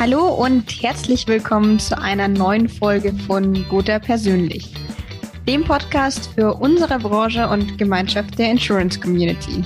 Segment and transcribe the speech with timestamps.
[0.00, 4.72] Hallo und herzlich willkommen zu einer neuen Folge von Gotha Persönlich,
[5.46, 9.62] dem Podcast für unsere Branche und Gemeinschaft der Insurance Community.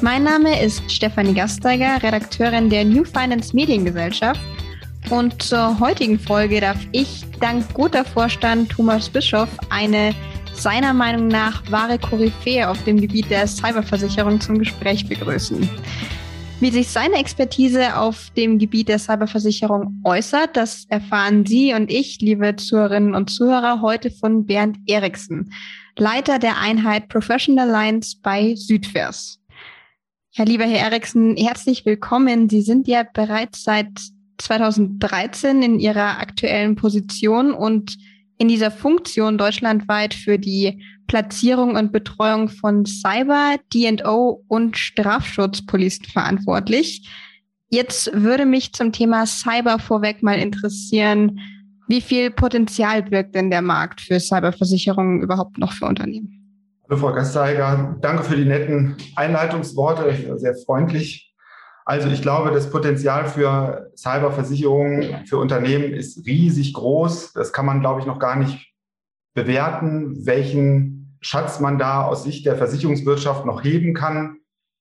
[0.00, 4.40] Mein Name ist Stefanie Gasteiger, Redakteurin der New Finance Mediengesellschaft
[5.10, 10.14] und zur heutigen Folge darf ich dank guter Vorstand Thomas Bischoff eine
[10.54, 15.68] seiner Meinung nach wahre Koryphäe auf dem Gebiet der Cyberversicherung zum Gespräch begrüßen.
[16.58, 22.18] Wie sich seine Expertise auf dem Gebiet der Cyberversicherung äußert, das erfahren Sie und ich,
[22.22, 25.52] liebe Zuhörerinnen und Zuhörer, heute von Bernd Eriksen,
[25.98, 29.38] Leiter der Einheit Professional Lines bei Südvers.
[30.32, 32.48] Ja, lieber Herr Eriksen, herzlich willkommen.
[32.48, 33.90] Sie sind ja bereits seit
[34.38, 37.98] 2013 in Ihrer aktuellen Position und
[38.38, 47.08] in dieser Funktion deutschlandweit für die Platzierung und Betreuung von Cyber, D&O und Strafschutzpolicen verantwortlich.
[47.68, 51.40] Jetzt würde mich zum Thema Cyber vorweg mal interessieren,
[51.88, 56.36] wie viel Potenzial birgt denn der Markt für Cyberversicherungen überhaupt noch für Unternehmen?
[56.88, 61.34] Hallo Frau Gasteiger, danke für die netten Einleitungsworte, sehr freundlich.
[61.86, 67.32] Also ich glaube, das Potenzial für Cyberversicherungen für Unternehmen ist riesig groß.
[67.32, 68.74] Das kann man, glaube ich, noch gar nicht
[69.34, 74.38] bewerten, welchen Schatz man da aus Sicht der Versicherungswirtschaft noch heben kann.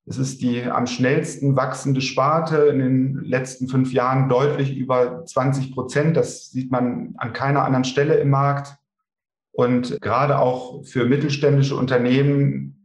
[0.07, 5.73] Es ist die am schnellsten wachsende Sparte in den letzten fünf Jahren deutlich über 20
[5.73, 6.17] Prozent.
[6.17, 8.77] Das sieht man an keiner anderen Stelle im Markt.
[9.51, 12.84] Und gerade auch für mittelständische Unternehmen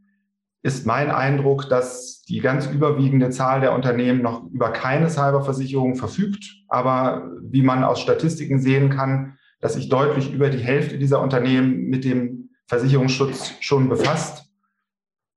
[0.63, 6.55] ist mein Eindruck, dass die ganz überwiegende Zahl der Unternehmen noch über keine Cyberversicherung verfügt.
[6.67, 11.87] Aber wie man aus Statistiken sehen kann, dass sich deutlich über die Hälfte dieser Unternehmen
[11.89, 14.45] mit dem Versicherungsschutz schon befasst.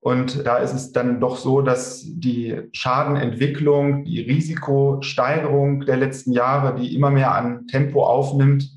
[0.00, 6.78] Und da ist es dann doch so, dass die Schadenentwicklung, die Risikosteigerung der letzten Jahre,
[6.78, 8.70] die immer mehr an Tempo aufnimmt,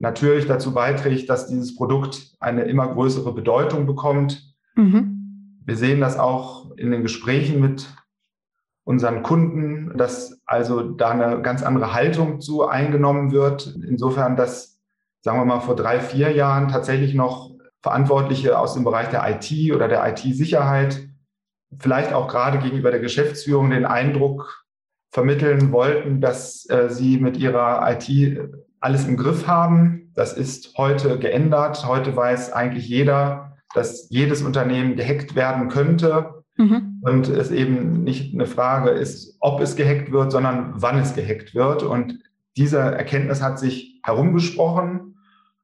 [0.00, 4.52] natürlich dazu beiträgt, dass dieses Produkt eine immer größere Bedeutung bekommt.
[4.74, 5.13] Mhm.
[5.64, 7.88] Wir sehen das auch in den Gesprächen mit
[8.84, 13.74] unseren Kunden, dass also da eine ganz andere Haltung zu eingenommen wird.
[13.88, 14.78] Insofern, dass,
[15.22, 19.74] sagen wir mal, vor drei, vier Jahren tatsächlich noch Verantwortliche aus dem Bereich der IT
[19.74, 21.08] oder der IT-Sicherheit
[21.78, 24.64] vielleicht auch gerade gegenüber der Geschäftsführung den Eindruck
[25.10, 30.12] vermitteln wollten, dass äh, sie mit ihrer IT alles im Griff haben.
[30.14, 31.86] Das ist heute geändert.
[31.86, 33.43] Heute weiß eigentlich jeder,
[33.74, 37.00] dass jedes Unternehmen gehackt werden könnte mhm.
[37.02, 41.54] und es eben nicht eine Frage ist, ob es gehackt wird, sondern wann es gehackt
[41.54, 41.82] wird.
[41.82, 42.18] Und
[42.56, 45.16] diese Erkenntnis hat sich herumgesprochen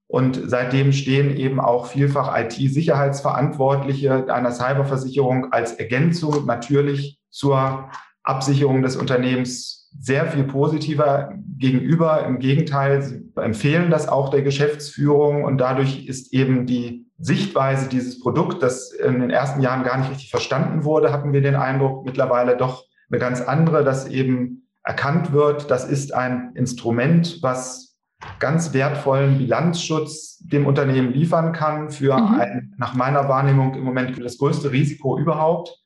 [0.09, 7.89] und seitdem stehen eben auch vielfach IT-Sicherheitsverantwortliche einer Cyberversicherung als Ergänzung natürlich zur
[8.25, 12.25] Absicherung des Unternehmens sehr viel positiver gegenüber.
[12.27, 18.19] Im Gegenteil, sie empfehlen das auch der Geschäftsführung und dadurch ist eben die Sichtweise dieses
[18.19, 22.05] Produkt, das in den ersten Jahren gar nicht richtig verstanden wurde, hatten wir den Eindruck,
[22.07, 27.99] mittlerweile doch eine ganz andere, dass eben erkannt wird, das ist ein Instrument, was
[28.39, 32.41] ganz wertvollen Bilanzschutz dem Unternehmen liefern kann für mhm.
[32.41, 35.79] ein, nach meiner Wahrnehmung im Moment das größte Risiko überhaupt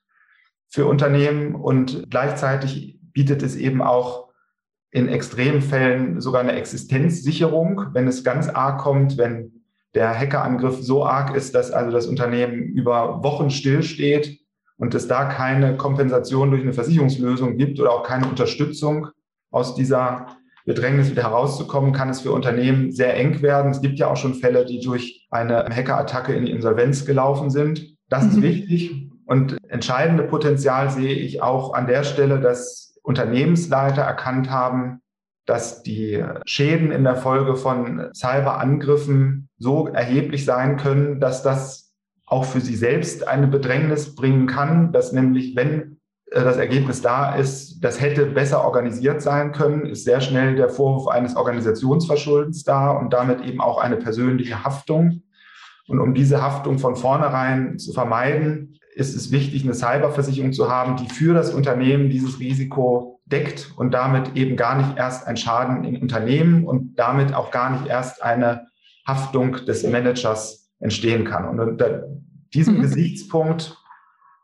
[0.69, 4.29] für Unternehmen und gleichzeitig bietet es eben auch
[4.91, 9.54] in Extremfällen sogar eine Existenzsicherung, wenn es ganz arg kommt, wenn
[9.95, 14.41] der Hackerangriff so arg ist, dass also das Unternehmen über Wochen stillsteht
[14.77, 19.09] und es da keine Kompensation durch eine Versicherungslösung gibt oder auch keine Unterstützung
[19.51, 20.27] aus dieser
[20.67, 23.71] Bedrängnis wieder herauszukommen, kann es für Unternehmen sehr eng werden.
[23.71, 27.95] Es gibt ja auch schon Fälle, die durch eine Hackerattacke in die Insolvenz gelaufen sind.
[28.09, 28.31] Das mhm.
[28.31, 35.01] ist wichtig und entscheidende Potenzial sehe ich auch an der Stelle, dass Unternehmensleiter erkannt haben,
[35.47, 41.93] dass die Schäden in der Folge von Cyberangriffen so erheblich sein können, dass das
[42.27, 45.99] auch für sie selbst eine Bedrängnis bringen kann, dass nämlich, wenn
[46.31, 50.71] äh, das Ergebnis da ist, das hätte besser organisiert sein können, ist sehr schnell der
[50.71, 55.23] Vorwurf eines Organisationsverschuldens da und damit eben auch eine persönliche Haftung.
[55.87, 60.97] Und um diese Haftung von vornherein zu vermeiden, ist es wichtig, eine Cyberversicherung zu haben,
[60.97, 65.85] die für das Unternehmen dieses Risiko deckt und damit eben gar nicht erst ein Schaden
[65.85, 68.67] im Unternehmen und damit auch gar nicht erst eine
[69.07, 71.49] Haftung des Managers entstehen kann.
[71.49, 72.05] Und unter
[72.53, 72.83] diesem mhm.
[72.83, 73.77] Gesichtspunkt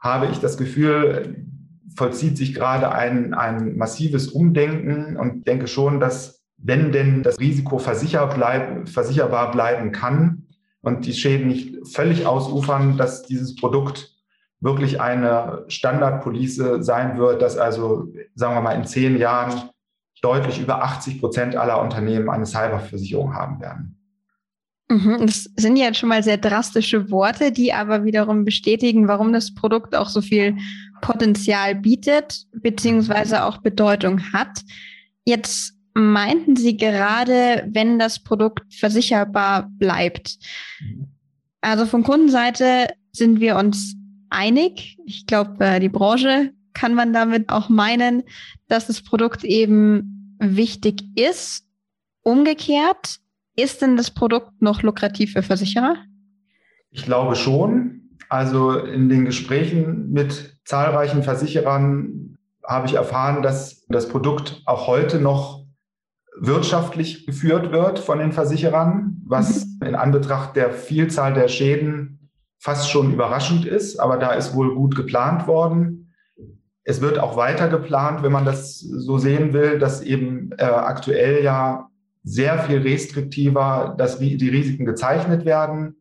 [0.01, 1.47] habe ich das Gefühl,
[1.97, 7.79] vollzieht sich gerade ein, ein massives Umdenken und denke schon, dass wenn denn das Risiko
[7.79, 10.47] versicher bleib, versicherbar bleiben kann
[10.83, 14.15] und die Schäden nicht völlig ausufern, dass dieses Produkt
[14.61, 19.71] wirklich eine Standardpolice sein wird, dass also, sagen wir mal, in zehn Jahren
[20.23, 23.97] deutlich über 80 Prozent aller Unternehmen eine Cyberversicherung haben werden.
[24.91, 29.55] Mhm, das sind ja schon mal sehr drastische Worte, die aber wiederum bestätigen, warum das
[29.55, 30.57] Produkt auch so viel
[31.01, 34.63] Potenzial bietet, beziehungsweise auch Bedeutung hat.
[35.25, 40.39] Jetzt meinten Sie gerade, wenn das Produkt versicherbar bleibt.
[41.61, 43.95] Also von Kundenseite sind wir uns
[44.31, 44.99] einig.
[45.05, 48.23] Ich glaube, äh, die Branche kann man damit auch meinen,
[48.69, 51.67] dass das Produkt eben wichtig ist.
[52.23, 53.19] Umgekehrt,
[53.57, 55.97] ist denn das Produkt noch lukrativ für Versicherer?
[56.91, 58.17] Ich glaube schon.
[58.29, 65.19] Also in den Gesprächen mit zahlreichen Versicherern habe ich erfahren, dass das Produkt auch heute
[65.19, 65.67] noch
[66.39, 69.89] wirtschaftlich geführt wird von den Versicherern, was mhm.
[69.89, 72.20] in Anbetracht der Vielzahl der Schäden
[72.61, 73.99] fast schon überraschend ist.
[73.99, 76.15] Aber da ist wohl gut geplant worden.
[76.85, 81.43] Es wird auch weiter geplant, wenn man das so sehen will, dass eben äh, aktuell
[81.43, 81.89] ja
[82.23, 85.97] sehr viel restriktiver dass die Risiken gezeichnet werden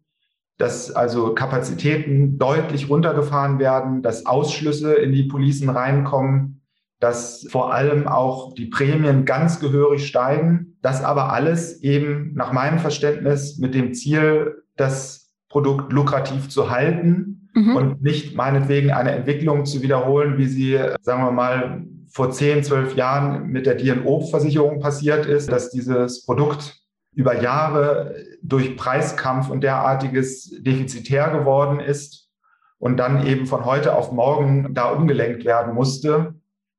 [0.60, 6.62] dass also Kapazitäten deutlich runtergefahren werden, dass Ausschlüsse in die Policen reinkommen,
[7.00, 10.78] dass vor allem auch die Prämien ganz gehörig steigen.
[10.82, 17.50] Das aber alles eben nach meinem Verständnis mit dem Ziel, das Produkt lukrativ zu halten
[17.54, 17.76] mhm.
[17.76, 22.96] und nicht meinetwegen eine Entwicklung zu wiederholen, wie sie, sagen wir mal, vor 10, 12
[22.96, 26.78] Jahren mit der DNO-Versicherung passiert ist, dass dieses Produkt
[27.14, 32.30] über Jahre durch Preiskampf und derartiges defizitär geworden ist
[32.78, 36.36] und dann eben von heute auf morgen da umgelenkt werden musste.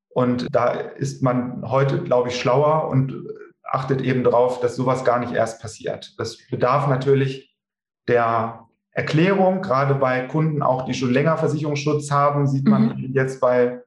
[0.08, 3.14] Und da ist man heute, glaube ich, schlauer und
[3.62, 6.14] achtet eben darauf, dass sowas gar nicht erst passiert.
[6.18, 7.49] Das bedarf natürlich
[8.10, 13.10] der Erklärung, gerade bei Kunden auch, die schon länger Versicherungsschutz haben, sieht man mhm.
[13.14, 13.80] jetzt bei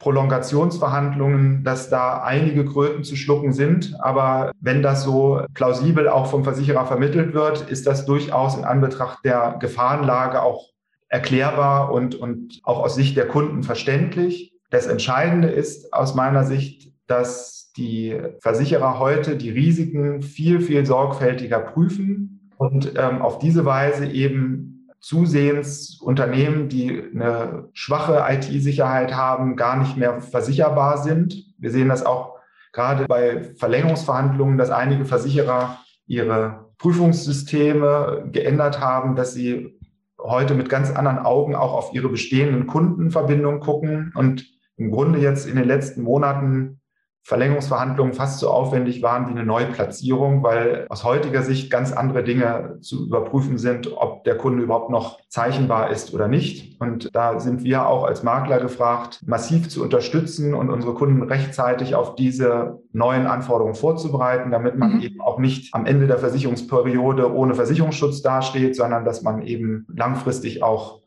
[0.00, 3.94] Prolongationsverhandlungen, dass da einige Kröten zu schlucken sind.
[4.00, 9.24] Aber wenn das so plausibel auch vom Versicherer vermittelt wird, ist das durchaus in Anbetracht
[9.24, 10.70] der Gefahrenlage auch
[11.08, 14.54] erklärbar und, und auch aus Sicht der Kunden verständlich.
[14.70, 21.58] Das Entscheidende ist aus meiner Sicht, dass die Versicherer heute die Risiken viel, viel sorgfältiger
[21.58, 29.78] prüfen und ähm, auf diese Weise eben zusehends Unternehmen, die eine schwache IT-Sicherheit haben, gar
[29.78, 31.54] nicht mehr versicherbar sind.
[31.56, 32.36] Wir sehen das auch
[32.74, 39.80] gerade bei Verlängerungsverhandlungen, dass einige Versicherer ihre Prüfungssysteme geändert haben, dass sie
[40.18, 44.44] heute mit ganz anderen Augen auch auf ihre bestehenden Kundenverbindungen gucken und
[44.76, 46.79] im Grunde jetzt in den letzten Monaten
[47.22, 52.78] Verlängerungsverhandlungen fast so aufwendig waren wie eine Neuplatzierung, weil aus heutiger Sicht ganz andere Dinge
[52.80, 56.80] zu überprüfen sind, ob der Kunde überhaupt noch zeichenbar ist oder nicht.
[56.80, 61.94] Und da sind wir auch als Makler gefragt, massiv zu unterstützen und unsere Kunden rechtzeitig
[61.94, 65.00] auf diese neuen Anforderungen vorzubereiten, damit man mhm.
[65.00, 70.62] eben auch nicht am Ende der Versicherungsperiode ohne Versicherungsschutz dasteht, sondern dass man eben langfristig
[70.62, 71.00] auch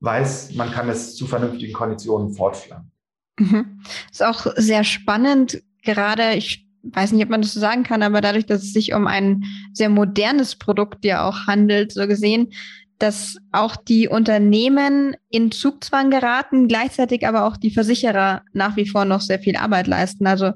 [0.00, 2.92] weiß, man kann es zu vernünftigen Konditionen fortführen.
[3.38, 3.80] Mhm.
[4.10, 8.20] Ist auch sehr spannend, gerade ich weiß nicht, ob man das so sagen kann, aber
[8.20, 12.52] dadurch, dass es sich um ein sehr modernes Produkt ja auch handelt, so gesehen,
[12.98, 19.04] dass auch die Unternehmen in Zugzwang geraten, gleichzeitig aber auch die Versicherer nach wie vor
[19.04, 20.26] noch sehr viel Arbeit leisten.
[20.26, 20.52] Also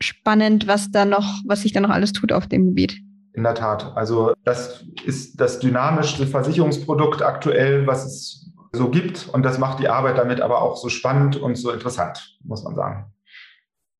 [0.00, 2.98] spannend, was da noch, was sich da noch alles tut auf dem Gebiet.
[3.34, 3.92] In der Tat.
[3.94, 9.28] Also das ist das dynamischste Versicherungsprodukt aktuell, was es so gibt.
[9.28, 12.74] Und das macht die Arbeit damit aber auch so spannend und so interessant, muss man
[12.74, 13.12] sagen.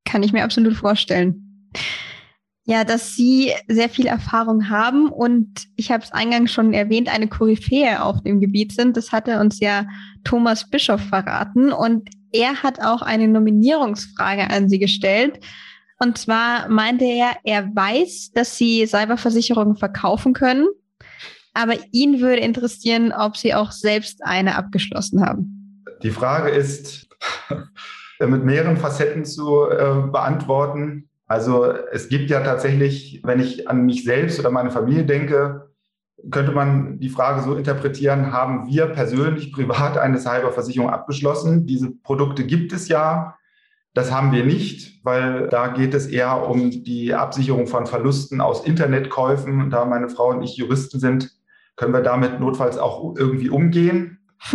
[0.05, 1.71] Kann ich mir absolut vorstellen.
[2.64, 7.29] Ja, dass Sie sehr viel Erfahrung haben und ich habe es eingangs schon erwähnt, eine
[7.29, 8.97] Koryphäe auf dem Gebiet sind.
[8.97, 9.85] Das hatte uns ja
[10.23, 15.41] Thomas Bischof verraten und er hat auch eine Nominierungsfrage an Sie gestellt.
[15.99, 20.69] Und zwar meinte er, er weiß, dass Sie Cyberversicherungen verkaufen können
[21.55, 25.85] aber ihn würde interessieren, ob Sie auch selbst eine abgeschlossen haben.
[26.03, 27.09] Die Frage ist
[28.21, 31.09] mit mehreren Facetten zu äh, beantworten.
[31.27, 35.73] Also es gibt ja tatsächlich, wenn ich an mich selbst oder meine Familie denke,
[36.31, 41.67] könnte man die Frage so interpretieren, haben wir persönlich privat eine Cyberversicherung abgeschlossen?
[41.67, 43.37] Diese Produkte gibt es ja.
[43.95, 48.65] Das haben wir nicht, weil da geht es eher um die Absicherung von Verlusten aus
[48.65, 49.69] Internetkäufen.
[49.69, 51.31] Da meine Frau und ich Juristen sind,
[51.76, 54.19] können wir damit notfalls auch irgendwie umgehen.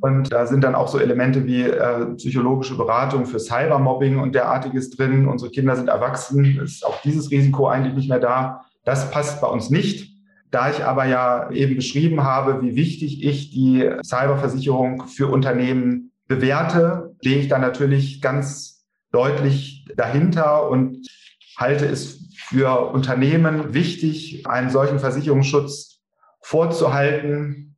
[0.00, 4.90] und da sind dann auch so Elemente wie äh, psychologische Beratung für Cybermobbing und derartiges
[4.90, 5.28] drin.
[5.28, 8.64] Unsere Kinder sind erwachsen, ist auch dieses Risiko eigentlich nicht mehr da.
[8.84, 10.16] Das passt bei uns nicht.
[10.50, 17.14] Da ich aber ja eben beschrieben habe, wie wichtig ich die Cyberversicherung für Unternehmen bewerte,
[17.22, 21.06] lege ich da natürlich ganz deutlich dahinter und
[21.56, 25.97] halte es für Unternehmen wichtig, einen solchen Versicherungsschutz
[26.40, 27.76] vorzuhalten.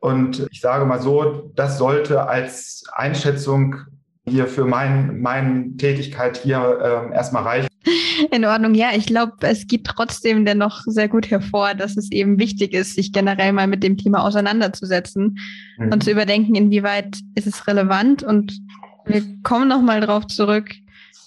[0.00, 3.76] Und ich sage mal so, das sollte als Einschätzung
[4.28, 7.68] hier für mein, meine Tätigkeit hier äh, erstmal reichen.
[8.32, 8.88] In Ordnung, ja.
[8.94, 13.12] Ich glaube, es geht trotzdem dennoch sehr gut hervor, dass es eben wichtig ist, sich
[13.12, 15.38] generell mal mit dem Thema auseinanderzusetzen
[15.78, 15.92] mhm.
[15.92, 18.22] und zu überdenken, inwieweit ist es relevant.
[18.22, 18.58] Und
[19.04, 20.74] wir kommen nochmal drauf zurück.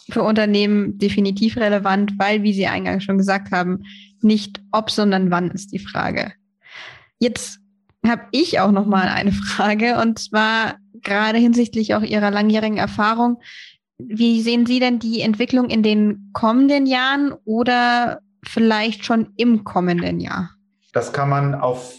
[0.10, 3.84] Für Unternehmen definitiv relevant, weil, wie Sie eingangs schon gesagt haben,
[4.22, 6.34] nicht ob, sondern wann ist die Frage.
[7.20, 7.60] Jetzt
[8.06, 13.40] habe ich auch nochmal eine Frage und zwar gerade hinsichtlich auch Ihrer langjährigen Erfahrung.
[13.98, 20.20] Wie sehen Sie denn die Entwicklung in den kommenden Jahren oder vielleicht schon im kommenden
[20.22, 20.52] Jahr?
[20.94, 21.94] Das kann man auf,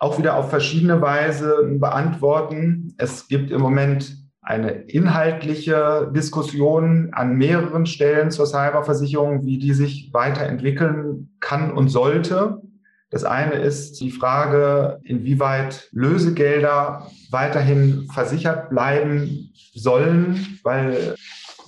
[0.00, 2.94] auch wieder auf verschiedene Weise beantworten.
[2.96, 10.10] Es gibt im Moment eine inhaltliche Diskussion an mehreren Stellen zur Cyberversicherung, wie die sich
[10.12, 12.62] weiterentwickeln kann und sollte.
[13.10, 21.16] Das eine ist die Frage, inwieweit Lösegelder weiterhin versichert bleiben sollen, weil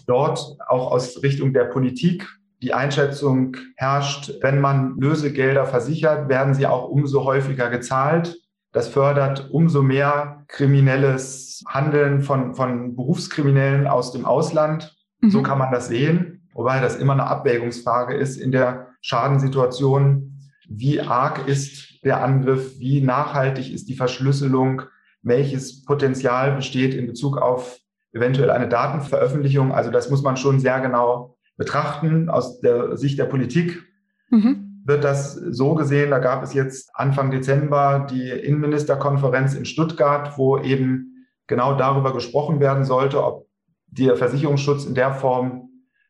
[0.07, 2.27] dort auch aus Richtung der Politik
[2.63, 8.37] die Einschätzung herrscht, wenn man Lösegelder versichert, werden sie auch umso häufiger gezahlt.
[8.73, 14.97] Das fördert umso mehr kriminelles Handeln von, von Berufskriminellen aus dem Ausland.
[15.21, 15.31] Mhm.
[15.31, 20.29] So kann man das sehen, wobei das immer eine Abwägungsfrage ist in der Schadensituation
[20.69, 24.83] wie arg ist der Angriff, wie nachhaltig ist die Verschlüsselung,
[25.23, 27.79] welches Potenzial besteht in Bezug auf
[28.13, 29.73] eventuell eine Datenveröffentlichung.
[29.73, 32.29] Also das muss man schon sehr genau betrachten.
[32.29, 33.83] Aus der Sicht der Politik
[34.31, 34.72] mhm.
[34.85, 40.59] Wird das so gesehen, da gab es jetzt Anfang Dezember die Innenministerkonferenz in Stuttgart, wo
[40.59, 43.47] eben genau darüber gesprochen werden sollte, ob
[43.87, 45.69] der Versicherungsschutz in der Form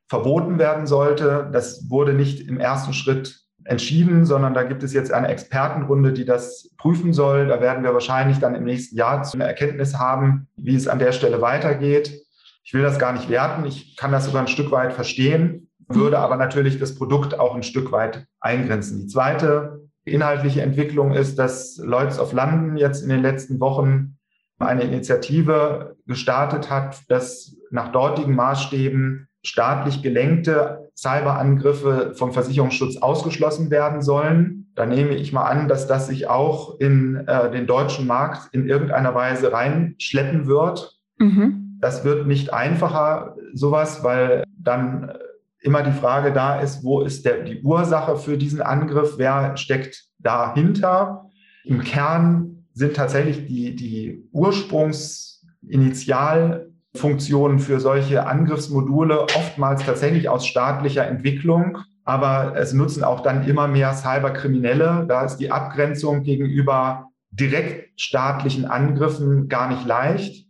[0.08, 1.48] verboten werden sollte.
[1.52, 6.24] Das wurde nicht im ersten Schritt entschieden, sondern da gibt es jetzt eine Expertenrunde, die
[6.24, 7.46] das prüfen soll.
[7.46, 11.12] Da werden wir wahrscheinlich dann im nächsten Jahr eine Erkenntnis haben, wie es an der
[11.12, 12.22] Stelle weitergeht.
[12.64, 13.64] Ich will das gar nicht werten.
[13.64, 17.62] Ich kann das sogar ein Stück weit verstehen, würde aber natürlich das Produkt auch ein
[17.62, 19.00] Stück weit eingrenzen.
[19.00, 24.16] Die zweite inhaltliche Entwicklung ist, dass Lloyds of London jetzt in den letzten Wochen
[24.58, 34.02] eine Initiative gestartet hat, dass nach dortigen Maßstäben staatlich gelenkte Cyberangriffe vom Versicherungsschutz ausgeschlossen werden
[34.02, 34.70] sollen.
[34.74, 38.68] Da nehme ich mal an, dass das sich auch in äh, den deutschen Markt in
[38.68, 40.98] irgendeiner Weise reinschleppen wird.
[41.18, 41.78] Mhm.
[41.80, 45.12] Das wird nicht einfacher, sowas, weil dann
[45.62, 49.14] immer die Frage da ist, wo ist der, die Ursache für diesen Angriff?
[49.16, 51.30] Wer steckt dahinter?
[51.64, 61.06] Im Kern sind tatsächlich die, die Ursprungsinitial Funktionen für solche Angriffsmodule oftmals tatsächlich aus staatlicher
[61.06, 65.06] Entwicklung, aber es nutzen auch dann immer mehr Cyberkriminelle.
[65.08, 70.41] Da ist die Abgrenzung gegenüber direkt staatlichen Angriffen gar nicht leicht.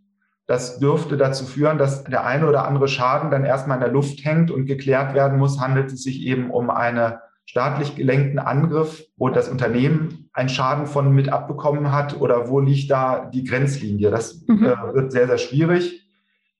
[0.45, 4.25] Das dürfte dazu führen, dass der eine oder andere Schaden dann erstmal in der Luft
[4.25, 7.13] hängt und geklärt werden muss, handelt es sich eben um einen
[7.45, 12.91] staatlich gelenkten Angriff, wo das Unternehmen einen Schaden von mit abbekommen hat oder wo liegt
[12.91, 14.11] da die Grenzlinie.
[14.11, 14.65] Das mhm.
[14.65, 16.07] äh, wird sehr, sehr schwierig.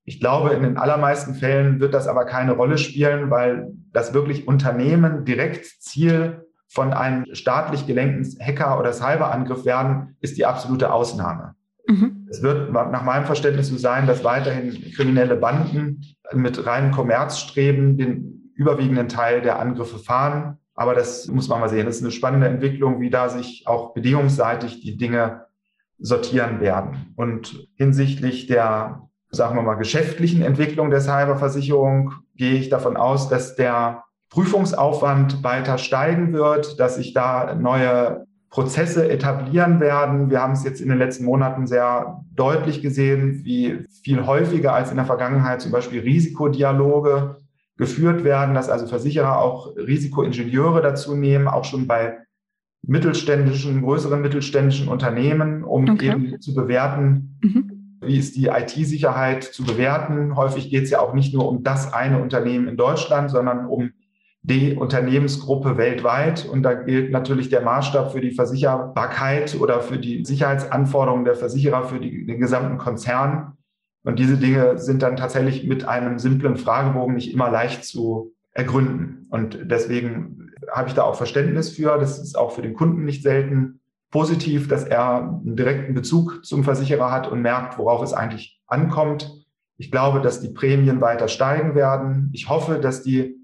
[0.06, 4.48] Ich glaube, in den allermeisten Fällen wird das aber keine Rolle spielen, weil das wirklich
[4.48, 11.56] Unternehmen direkt Ziel von einem staatlich gelenkten Hacker- oder Cyberangriff werden, ist die absolute Ausnahme.
[11.88, 12.28] Mhm.
[12.30, 16.02] Es wird nach meinem Verständnis so sein, dass weiterhin kriminelle Banden
[16.34, 20.58] mit reinen Kommerzstreben den überwiegenden Teil der Angriffe fahren.
[20.75, 21.86] Aber das muss man mal sehen.
[21.86, 25.46] Das ist eine spannende Entwicklung, wie da sich auch bedingungsseitig die Dinge
[26.00, 27.13] sortieren werden.
[27.16, 33.56] Und hinsichtlich der sagen wir mal, geschäftlichen Entwicklung der Cyberversicherung gehe ich davon aus, dass
[33.56, 40.29] der Prüfungsaufwand weiter steigen wird, dass sich da neue Prozesse etablieren werden.
[40.29, 44.91] Wir haben es jetzt in den letzten Monaten sehr deutlich gesehen, wie viel häufiger als
[44.91, 47.38] in der Vergangenheit zum Beispiel Risikodialoge
[47.77, 52.19] geführt werden, dass also Versicherer auch Risikoingenieure dazu nehmen, auch schon bei
[52.86, 56.12] mittelständischen, größeren mittelständischen Unternehmen, um okay.
[56.12, 57.74] eben zu bewerten, mhm
[58.05, 60.36] wie ist die IT-Sicherheit zu bewerten?
[60.36, 63.91] Häufig geht es ja auch nicht nur um das eine Unternehmen in Deutschland, sondern um
[64.44, 66.46] die Unternehmensgruppe weltweit.
[66.46, 71.86] Und da gilt natürlich der Maßstab für die Versicherbarkeit oder für die Sicherheitsanforderungen der Versicherer
[71.86, 73.54] für die, den gesamten Konzern.
[74.04, 79.28] Und diese Dinge sind dann tatsächlich mit einem simplen Fragebogen nicht immer leicht zu ergründen.
[79.30, 81.98] Und deswegen habe ich da auch Verständnis für.
[81.98, 83.80] Das ist auch für den Kunden nicht selten
[84.12, 89.32] positiv, dass er einen direkten Bezug zum Versicherer hat und merkt, worauf es eigentlich ankommt.
[89.78, 92.30] Ich Ich glaube, dass die Prämien weiter steigen werden.
[92.34, 93.36] Ich hoffe, dass die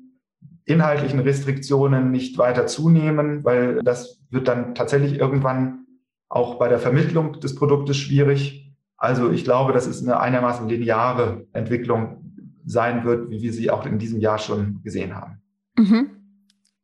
[0.69, 5.85] inhaltlichen Restriktionen nicht weiter zunehmen, weil das wird dann tatsächlich irgendwann
[6.29, 8.73] auch bei der Vermittlung des Produktes schwierig.
[8.97, 12.33] Also ich glaube, dass es eine einigermaßen lineare Entwicklung
[12.65, 15.41] sein wird, wie wir sie auch in diesem Jahr schon gesehen haben.
[15.75, 16.09] Mhm.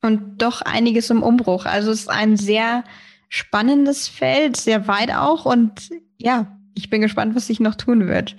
[0.01, 1.65] Und doch einiges im Umbruch.
[1.65, 2.83] Also es ist ein sehr
[3.29, 5.45] spannendes Feld, sehr weit auch.
[5.45, 8.35] Und ja, ich bin gespannt, was sich noch tun wird.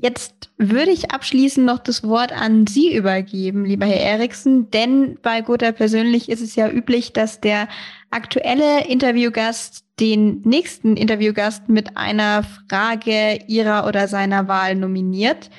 [0.00, 5.40] Jetzt würde ich abschließend noch das Wort an Sie übergeben, lieber Herr Eriksen, denn bei
[5.42, 7.68] Gotha persönlich ist es ja üblich, dass der
[8.10, 15.50] aktuelle Interviewgast den nächsten Interviewgast mit einer Frage ihrer oder seiner Wahl nominiert.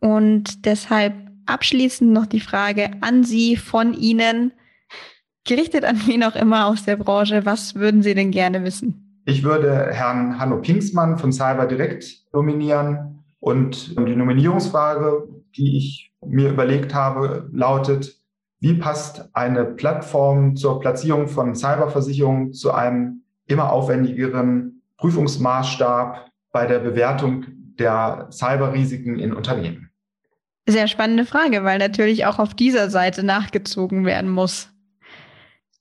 [0.00, 4.52] Und deshalb abschließend noch die Frage an Sie von Ihnen,
[5.44, 9.22] gerichtet an wen auch immer aus der Branche, was würden Sie denn gerne wissen?
[9.26, 13.13] Ich würde Herrn Hanno Pinksmann von Cyber Direct nominieren
[13.44, 18.16] und die Nominierungsfrage, die ich mir überlegt habe, lautet,
[18.60, 26.78] wie passt eine Plattform zur Platzierung von Cyberversicherungen zu einem immer aufwendigeren Prüfungsmaßstab bei der
[26.78, 27.44] Bewertung
[27.78, 29.90] der Cyberrisiken in Unternehmen?
[30.66, 34.73] Sehr spannende Frage, weil natürlich auch auf dieser Seite nachgezogen werden muss.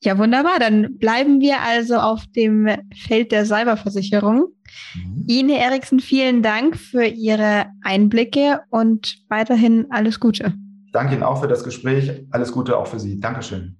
[0.06, 0.60] Ja, wunderbar.
[0.60, 4.48] Dann bleiben wir also auf dem Feld der Cyberversicherung.
[4.96, 5.26] Mhm.
[5.28, 10.54] Ihnen, Herr Eriksen, vielen Dank für Ihre Einblicke und weiterhin alles Gute.
[10.92, 12.12] Danke Ihnen auch für das Gespräch.
[12.32, 13.20] Alles Gute auch für Sie.
[13.20, 13.78] Dankeschön.